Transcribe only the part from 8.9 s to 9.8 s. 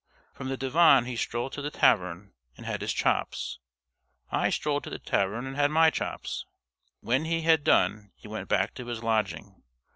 lodging.